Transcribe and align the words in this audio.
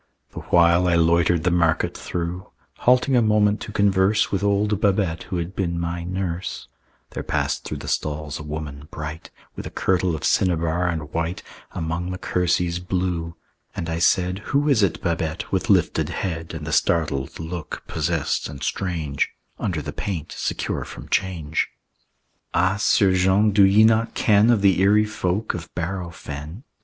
The 0.31 0.39
while 0.39 0.87
I 0.87 0.95
loitered 0.95 1.43
the 1.43 1.51
market 1.51 1.95
through, 1.95 2.49
Halting 2.79 3.15
a 3.15 3.21
moment 3.21 3.61
to 3.61 3.71
converse 3.71 4.31
With 4.31 4.43
old 4.43 4.81
Babette 4.81 5.25
who 5.29 5.37
had 5.37 5.55
been 5.55 5.79
my 5.79 6.03
nurse, 6.03 6.67
There 7.11 7.21
passed 7.21 7.63
through 7.65 7.77
the 7.77 7.87
stalls 7.87 8.39
a 8.39 8.43
woman, 8.43 8.87
bright 8.89 9.29
With 9.55 9.67
a 9.67 9.69
kirtle 9.69 10.15
of 10.15 10.23
cinnabar 10.23 10.87
and 10.89 11.13
white 11.13 11.43
Among 11.73 12.09
the 12.09 12.17
kerseys 12.17 12.79
blue; 12.79 13.35
and 13.75 13.87
I 13.91 13.99
said, 13.99 14.39
"Who 14.45 14.67
is 14.69 14.81
it, 14.81 15.03
Babette, 15.03 15.51
with 15.51 15.69
lifted 15.69 16.09
head, 16.09 16.55
"And 16.55 16.65
the 16.65 16.71
startled 16.73 17.39
look, 17.39 17.83
possessed 17.85 18.49
and 18.49 18.63
strange, 18.63 19.29
Under 19.59 19.83
the 19.83 19.93
paint 19.93 20.33
secure 20.35 20.83
from 20.83 21.09
change?" 21.09 21.67
"Ah, 22.55 22.77
'Sieur 22.77 23.13
Jean, 23.13 23.51
do 23.51 23.63
ye 23.63 23.83
not 23.83 24.15
ken 24.15 24.49
Of 24.49 24.63
the 24.63 24.79
eerie 24.81 25.05
folk 25.05 25.53
of 25.53 25.71
Bareau 25.75 26.09
Fen?" 26.09 26.63